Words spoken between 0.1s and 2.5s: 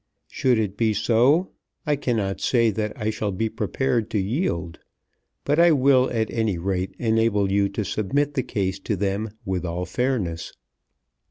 Should it be so I cannot